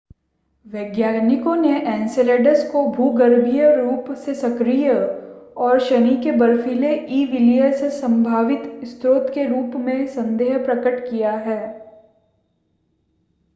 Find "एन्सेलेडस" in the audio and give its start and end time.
1.87-2.63